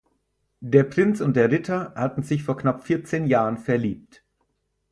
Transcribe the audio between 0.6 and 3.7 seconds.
Der Prinz und der Ritter hatten sich vor knapp vierzehn Jahren